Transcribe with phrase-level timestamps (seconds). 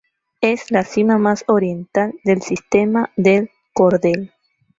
[0.41, 4.31] Es la cima más oriental del sistema del Cordel.